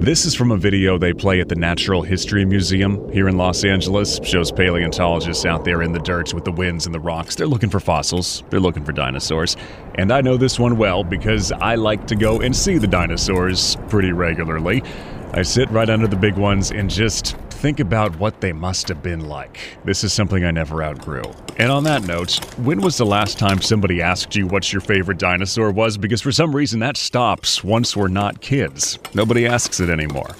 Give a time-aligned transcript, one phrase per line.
[0.00, 3.64] This is from a video they play at the Natural History Museum here in Los
[3.64, 4.20] Angeles.
[4.22, 7.34] Shows paleontologists out there in the dirt with the winds and the rocks.
[7.34, 9.56] They're looking for fossils, they're looking for dinosaurs.
[9.96, 13.76] And I know this one well because I like to go and see the dinosaurs
[13.88, 14.84] pretty regularly.
[15.32, 19.02] I sit right under the big ones and just think about what they must have
[19.02, 19.58] been like.
[19.84, 21.24] This is something I never outgrew.
[21.56, 25.18] And on that note, when was the last time somebody asked you what your favorite
[25.18, 25.98] dinosaur was?
[25.98, 28.98] Because for some reason that stops once we're not kids.
[29.12, 30.30] Nobody asks it anymore.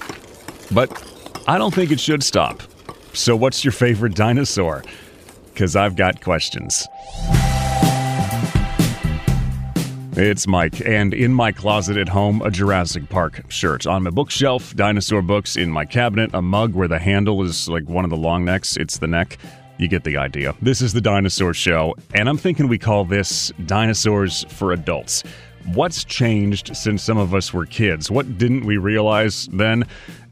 [0.71, 0.93] But
[1.49, 2.63] I don't think it should stop.
[3.15, 4.85] So, what's your favorite dinosaur?
[5.53, 6.87] Because I've got questions.
[10.21, 13.87] It's Mike, and in my closet at home, a Jurassic Park shirt.
[13.87, 15.55] On my bookshelf, dinosaur books.
[15.55, 18.77] In my cabinet, a mug where the handle is like one of the long necks.
[18.77, 19.39] It's the neck.
[19.77, 20.57] You get the idea.
[20.61, 25.23] This is the Dinosaur Show, and I'm thinking we call this Dinosaurs for Adults.
[25.67, 28.11] What's changed since some of us were kids?
[28.11, 29.85] What didn't we realize then?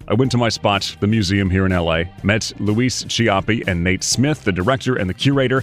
[0.09, 4.03] I went to my spot, the museum here in LA, met Luis Chiappe and Nate
[4.03, 5.62] Smith, the director and the curator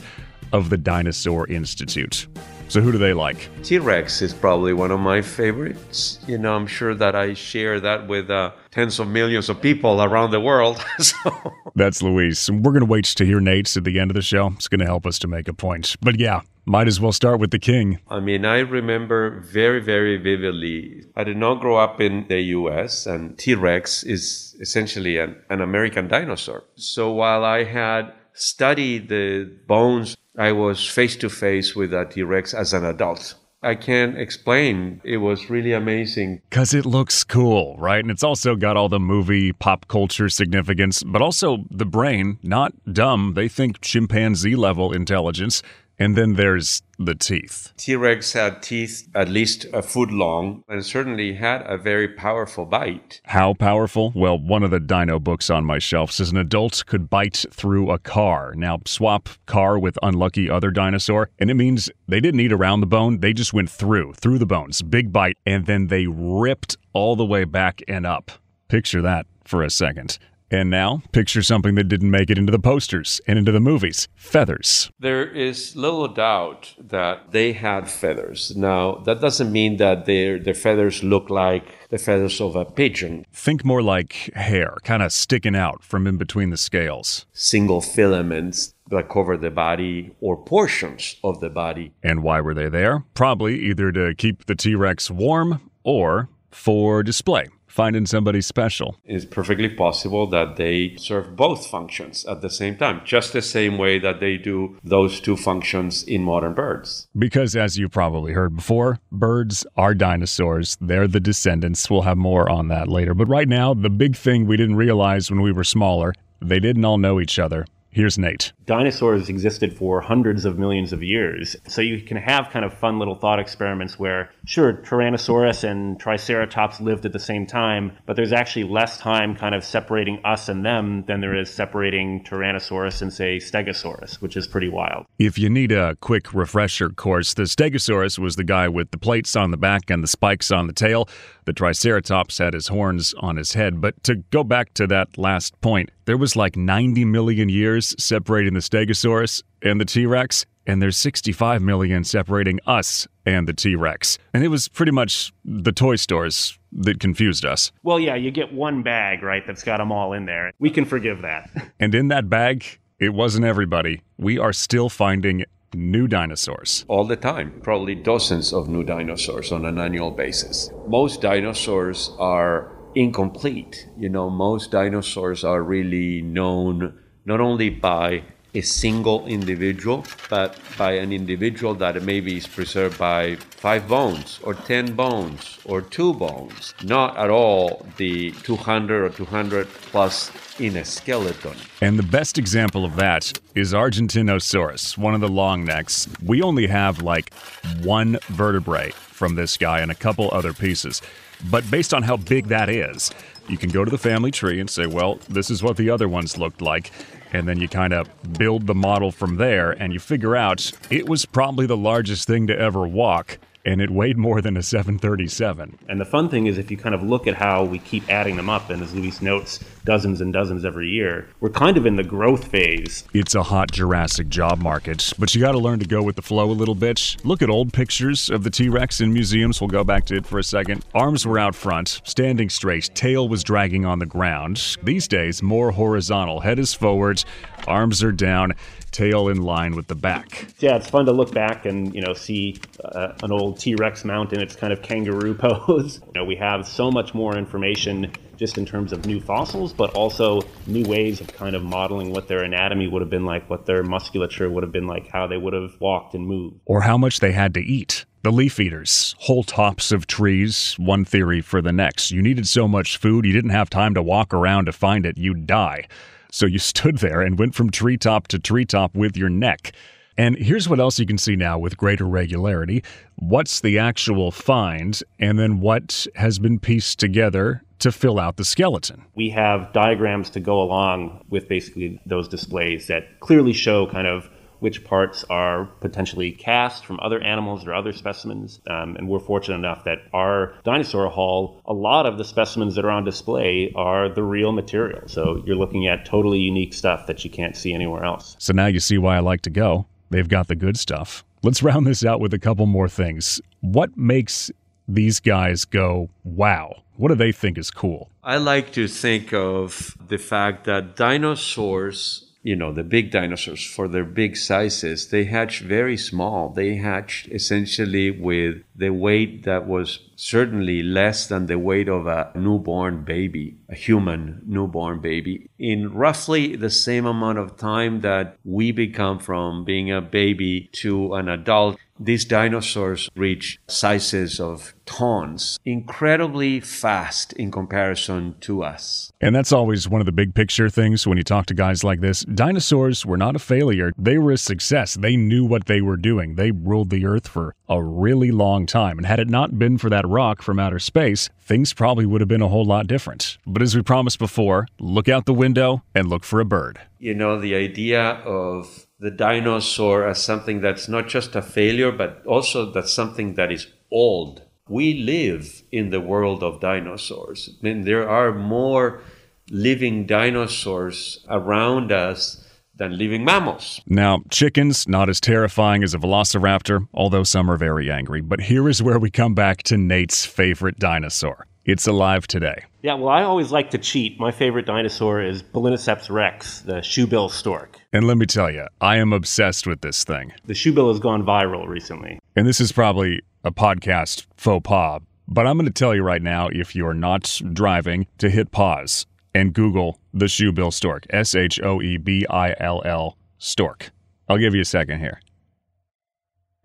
[0.53, 2.27] of the Dinosaur Institute.
[2.73, 3.51] So who do they like?
[3.61, 6.17] T Rex is probably one of my favorites.
[6.25, 10.01] You know, I'm sure that I share that with uh, tens of millions of people
[10.01, 10.83] around the world.
[10.97, 11.53] so.
[11.75, 12.49] That's Luis.
[12.49, 14.47] We're going to wait to hear Nate's at the end of the show.
[14.55, 15.95] It's going to help us to make a point.
[16.01, 17.99] But yeah, might as well start with the king.
[18.09, 21.03] I mean, I remember very, very vividly.
[21.15, 25.61] I did not grow up in the US, and T Rex is essentially an, an
[25.61, 26.63] American dinosaur.
[26.73, 32.23] So while I had studied the bones I was face to face with a T
[32.23, 33.35] Rex as an adult.
[33.61, 34.99] I can't explain.
[35.05, 36.41] It was really amazing.
[36.49, 38.03] Because it looks cool, right?
[38.03, 42.73] And it's also got all the movie pop culture significance, but also the brain, not
[42.91, 43.33] dumb.
[43.35, 45.63] They think chimpanzee level intelligence.
[45.99, 47.71] And then there's the teeth.
[47.77, 52.65] T Rex had teeth at least a foot long and certainly had a very powerful
[52.65, 53.21] bite.
[53.25, 54.11] How powerful?
[54.15, 57.91] Well, one of the dino books on my shelf says an adult could bite through
[57.91, 58.53] a car.
[58.55, 62.87] Now, swap car with unlucky other dinosaur, and it means they didn't eat around the
[62.87, 67.15] bone, they just went through, through the bones, big bite, and then they ripped all
[67.15, 68.31] the way back and up.
[68.67, 70.17] Picture that for a second.
[70.53, 74.07] And now, picture something that didn't make it into the posters and into the movies
[74.15, 74.91] feathers.
[74.99, 78.55] There is little doubt that they had feathers.
[78.55, 83.25] Now, that doesn't mean that their, their feathers look like the feathers of a pigeon.
[83.33, 87.25] Think more like hair, kind of sticking out from in between the scales.
[87.33, 91.93] Single filaments that cover the body or portions of the body.
[92.03, 93.03] And why were they there?
[93.15, 98.95] Probably either to keep the T Rex warm or for display finding somebody special.
[99.03, 103.79] It's perfectly possible that they serve both functions at the same time, just the same
[103.79, 107.07] way that they do those two functions in modern birds.
[107.17, 110.77] Because, as you probably heard before, birds are dinosaurs.
[110.79, 111.89] They're the descendants.
[111.89, 113.15] We'll have more on that later.
[113.15, 116.13] But right now, the big thing we didn't realize when we were smaller
[116.43, 117.65] they didn't all know each other.
[117.93, 118.53] Here's Nate.
[118.65, 121.55] Dinosaurs existed for hundreds of millions of years.
[121.67, 126.81] So you can have kind of fun little thought experiments where, sure, Tyrannosaurus and Triceratops
[126.81, 130.65] lived at the same time, but there's actually less time kind of separating us and
[130.65, 135.05] them than there is separating Tyrannosaurus and, say, Stegosaurus, which is pretty wild.
[135.19, 139.35] If you need a quick refresher course, the Stegosaurus was the guy with the plates
[139.35, 141.07] on the back and the spikes on the tail.
[141.45, 143.81] The Triceratops had his horns on his head.
[143.81, 148.53] But to go back to that last point, there was like 90 million years separating
[148.53, 153.75] the Stegosaurus and the T Rex, and there's 65 million separating us and the T
[153.75, 154.17] Rex.
[154.33, 157.71] And it was pretty much the toy stores that confused us.
[157.83, 160.51] Well, yeah, you get one bag, right, that's got them all in there.
[160.59, 161.49] We can forgive that.
[161.79, 162.65] and in that bag,
[162.99, 164.01] it wasn't everybody.
[164.17, 165.45] We are still finding
[165.75, 166.85] new dinosaurs.
[166.87, 170.69] All the time, probably dozens of new dinosaurs on an annual basis.
[170.87, 173.87] Most dinosaurs are incomplete.
[173.97, 178.23] You know, most dinosaurs are really known not only by
[178.55, 184.53] a single individual, but by an individual that maybe is preserved by five bones or
[184.53, 190.85] 10 bones or two bones, not at all the 200 or 200 plus in a
[190.85, 191.55] skeleton.
[191.81, 196.07] And the best example of that is Argentinosaurus, one of the long necks.
[196.23, 197.33] We only have like
[197.81, 201.01] one vertebrae from this guy and a couple other pieces.
[201.49, 203.11] But based on how big that is,
[203.47, 206.07] you can go to the family tree and say, well, this is what the other
[206.07, 206.91] ones looked like.
[207.33, 211.09] And then you kind of build the model from there and you figure out it
[211.09, 215.79] was probably the largest thing to ever walk and it weighed more than a 737.
[215.87, 218.35] And the fun thing is, if you kind of look at how we keep adding
[218.35, 221.95] them up, and as Luis notes, dozens and dozens every year, we're kind of in
[221.95, 223.05] the growth phase.
[223.13, 226.21] It's a hot Jurassic job market, but you got to learn to go with the
[226.21, 227.17] flow a little bit.
[227.23, 229.61] Look at old pictures of the T Rex in museums.
[229.61, 230.83] We'll go back to it for a second.
[230.93, 234.77] Arms were out front, standing straight, tail was dragging on the ground.
[234.83, 236.41] These days, more horizontal.
[236.41, 237.23] Head is forward,
[237.67, 238.53] arms are down
[238.93, 240.47] tail in line with the back.
[240.59, 244.33] Yeah, it's fun to look back and you know see uh, an old T-Rex mount
[244.33, 245.99] in its kind of kangaroo pose.
[246.05, 249.93] you know, we have so much more information just in terms of new fossils, but
[249.93, 253.65] also new ways of kind of modeling what their anatomy would have been like, what
[253.65, 256.97] their musculature would have been like, how they would have walked and moved, or how
[256.97, 258.05] much they had to eat.
[258.23, 262.09] The leaf eaters, whole tops of trees, one theory for the next.
[262.09, 265.17] You needed so much food, you didn't have time to walk around to find it,
[265.17, 265.89] you'd die.
[266.31, 269.73] So you stood there and went from treetop to treetop with your neck.
[270.17, 272.81] And here's what else you can see now with greater regularity
[273.17, 278.45] what's the actual find, and then what has been pieced together to fill out the
[278.45, 279.03] skeleton.
[279.15, 284.29] We have diagrams to go along with basically those displays that clearly show kind of
[284.63, 288.61] which parts are potentially cast from other animals or other specimens.
[288.65, 292.85] Um, and we're fortunate enough that our dinosaur hall, a lot of the specimens that
[292.85, 295.05] are on display are the real material.
[295.09, 298.37] So you're looking at totally unique stuff that you can't see anywhere else.
[298.39, 299.85] So now you see why I like to go.
[300.11, 301.25] They've got the good stuff.
[301.41, 303.41] Let's round this out with a couple more things.
[303.59, 304.49] What makes
[304.87, 306.83] these guys go, wow?
[306.95, 308.09] What do they think is cool?
[308.23, 313.87] I like to think of the fact that dinosaurs you know, the big dinosaurs for
[313.87, 316.49] their big sizes, they hatched very small.
[316.49, 322.31] They hatched essentially with the weight that was certainly less than the weight of a
[322.35, 328.73] newborn baby, a human newborn baby, in roughly the same amount of time that we
[328.73, 336.59] become from being a baby to an adult these dinosaurs reach sizes of tons, incredibly
[336.59, 339.11] fast in comparison to us.
[339.21, 342.01] And that's always one of the big picture things when you talk to guys like
[342.01, 342.25] this.
[342.25, 344.95] Dinosaurs were not a failure, they were a success.
[344.95, 346.35] They knew what they were doing.
[346.35, 348.97] They ruled the earth for a really long time.
[348.97, 352.27] And had it not been for that rock from outer space, things probably would have
[352.27, 353.37] been a whole lot different.
[353.45, 356.79] But as we promised before, look out the window and look for a bird.
[356.99, 362.25] You know, the idea of the dinosaur as something that's not just a failure, but
[362.25, 364.43] also that's something that is old.
[364.69, 367.49] We live in the world of dinosaurs.
[367.49, 369.01] I mean, there are more
[369.49, 373.81] living dinosaurs around us than living mammals.
[373.85, 378.21] Now, chickens, not as terrifying as a velociraptor, although some are very angry.
[378.21, 381.45] But here is where we come back to Nate's favorite dinosaur.
[381.65, 382.65] It's alive today.
[382.81, 384.19] Yeah, well, I always like to cheat.
[384.19, 387.79] My favorite dinosaur is Balaeniceps rex, the shoebill stork.
[387.93, 390.33] And let me tell you, I am obsessed with this thing.
[390.45, 392.19] The shoebill has gone viral recently.
[392.35, 396.21] And this is probably a podcast faux pas, but I'm going to tell you right
[396.21, 401.61] now if you're not driving to hit pause and Google the shoebill stork, S H
[401.63, 403.91] O E B I L L stork.
[404.27, 405.21] I'll give you a second here.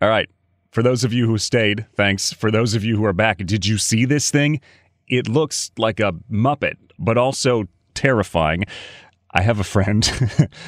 [0.03, 0.29] All right.
[0.73, 2.33] For those of you who stayed, thanks.
[2.33, 4.61] For those of you who are back, did you see this thing?
[5.09, 8.65] It looks like a Muppet, but also terrifying.
[9.33, 10.09] I have a friend,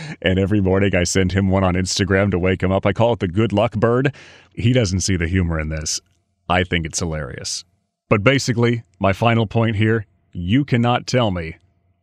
[0.23, 2.85] and every morning I send him one on Instagram to wake him up.
[2.85, 4.15] I call it the good luck bird.
[4.55, 6.01] He doesn't see the humor in this.
[6.49, 7.65] I think it's hilarious.
[8.09, 11.57] But basically, my final point here you cannot tell me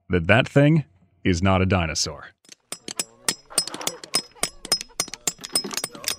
[0.09, 0.83] that that thing
[1.23, 2.27] is not a dinosaur.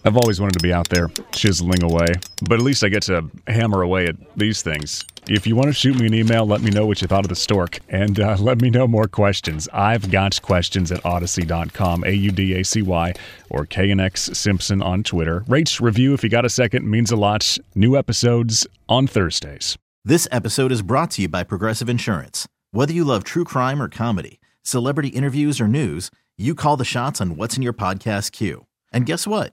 [0.08, 2.06] I've always wanted to be out there chiseling away,
[2.48, 5.04] but at least I get to hammer away at these things.
[5.28, 7.28] If you want to shoot me an email, let me know what you thought of
[7.28, 9.68] the stork and uh, let me know more questions.
[9.70, 13.12] I've got questions at audacy.com, A U D A C Y,
[13.50, 15.44] or KNX Simpson on Twitter.
[15.46, 17.58] Rate, review if you got a second, means a lot.
[17.74, 19.76] New episodes on Thursdays.
[20.06, 22.48] This episode is brought to you by Progressive Insurance.
[22.70, 27.20] Whether you love true crime or comedy, celebrity interviews or news, you call the shots
[27.20, 28.64] on what's in your podcast queue.
[28.90, 29.52] And guess what?